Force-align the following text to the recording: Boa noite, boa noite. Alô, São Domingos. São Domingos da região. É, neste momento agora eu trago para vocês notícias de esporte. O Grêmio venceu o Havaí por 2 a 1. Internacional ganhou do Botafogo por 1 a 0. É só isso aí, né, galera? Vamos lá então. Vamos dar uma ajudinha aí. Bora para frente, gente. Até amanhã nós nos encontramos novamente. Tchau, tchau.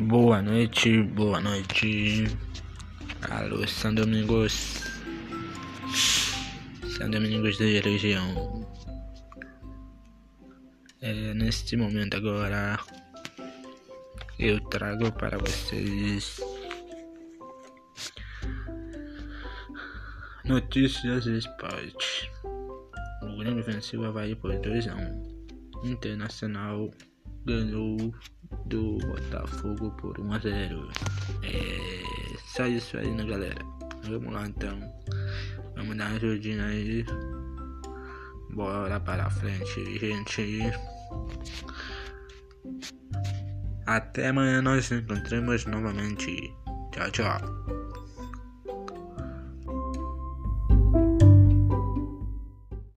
Boa 0.00 0.40
noite, 0.40 1.02
boa 1.02 1.38
noite. 1.42 2.24
Alô, 3.30 3.66
São 3.68 3.94
Domingos. 3.94 4.82
São 6.96 7.10
Domingos 7.10 7.58
da 7.58 7.66
região. 7.66 8.66
É, 11.02 11.34
neste 11.34 11.76
momento 11.76 12.16
agora 12.16 12.80
eu 14.38 14.58
trago 14.70 15.12
para 15.12 15.36
vocês 15.36 16.40
notícias 20.46 21.24
de 21.24 21.36
esporte. 21.36 22.32
O 23.22 23.36
Grêmio 23.36 23.62
venceu 23.62 24.00
o 24.00 24.06
Havaí 24.06 24.34
por 24.34 24.58
2 24.58 24.88
a 24.88 24.94
1. 24.96 25.84
Internacional 25.84 26.90
ganhou 27.50 28.14
do 28.66 28.98
Botafogo 28.98 29.90
por 29.92 30.18
1 30.20 30.32
a 30.32 30.38
0. 30.38 30.88
É 31.42 32.36
só 32.54 32.66
isso 32.66 32.96
aí, 32.96 33.10
né, 33.10 33.24
galera? 33.24 33.64
Vamos 34.04 34.32
lá 34.32 34.46
então. 34.46 34.78
Vamos 35.76 35.96
dar 35.96 36.08
uma 36.08 36.16
ajudinha 36.16 36.64
aí. 36.64 37.04
Bora 38.50 39.00
para 39.00 39.30
frente, 39.30 39.98
gente. 39.98 40.72
Até 43.86 44.28
amanhã 44.28 44.62
nós 44.62 44.90
nos 44.90 45.02
encontramos 45.02 45.66
novamente. 45.66 46.52
Tchau, 46.92 47.10
tchau. 47.10 47.79